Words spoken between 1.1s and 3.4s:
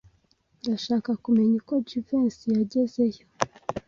kumenya uko Jivency yagezeyo.